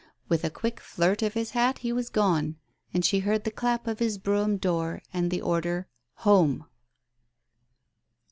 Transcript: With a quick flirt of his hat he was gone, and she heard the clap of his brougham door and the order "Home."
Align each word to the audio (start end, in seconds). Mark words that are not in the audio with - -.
With 0.29 0.43
a 0.43 0.49
quick 0.49 0.79
flirt 0.79 1.21
of 1.21 1.35
his 1.35 1.51
hat 1.51 1.77
he 1.77 1.93
was 1.93 2.09
gone, 2.09 2.55
and 2.91 3.05
she 3.05 3.19
heard 3.19 3.43
the 3.43 3.51
clap 3.51 3.85
of 3.85 3.99
his 3.99 4.17
brougham 4.17 4.57
door 4.57 5.03
and 5.13 5.29
the 5.29 5.41
order 5.43 5.85
"Home." 6.25 6.65